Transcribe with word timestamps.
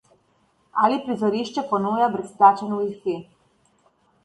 Ali 0.85 0.97
prizorišče 1.03 1.65
ponuja 1.75 2.09
brezplačen 2.17 2.75
Wi-Fi? 2.81 3.17